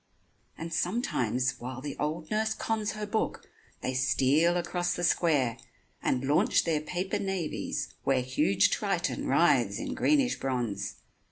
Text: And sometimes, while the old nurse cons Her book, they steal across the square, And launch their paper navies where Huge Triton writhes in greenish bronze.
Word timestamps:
And 0.57 0.73
sometimes, 0.73 1.59
while 1.59 1.79
the 1.79 1.95
old 1.99 2.31
nurse 2.31 2.55
cons 2.55 2.93
Her 2.93 3.05
book, 3.05 3.47
they 3.81 3.93
steal 3.93 4.57
across 4.57 4.95
the 4.95 5.03
square, 5.03 5.57
And 6.01 6.25
launch 6.25 6.63
their 6.63 6.81
paper 6.81 7.19
navies 7.19 7.93
where 8.03 8.23
Huge 8.23 8.71
Triton 8.71 9.27
writhes 9.27 9.77
in 9.77 9.93
greenish 9.93 10.39
bronze. 10.39 10.95